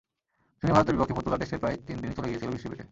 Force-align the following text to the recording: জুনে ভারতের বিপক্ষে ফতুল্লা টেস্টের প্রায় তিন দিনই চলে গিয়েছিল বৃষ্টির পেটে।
জুনে 0.59 0.75
ভারতের 0.75 0.95
বিপক্ষে 0.95 1.17
ফতুল্লা 1.17 1.39
টেস্টের 1.39 1.61
প্রায় 1.63 1.77
তিন 1.87 1.95
দিনই 2.01 2.15
চলে 2.17 2.29
গিয়েছিল 2.29 2.49
বৃষ্টির 2.51 2.69
পেটে। 2.71 2.79